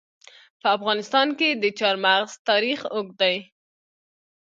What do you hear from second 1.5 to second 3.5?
د چار مغز تاریخ اوږد دی.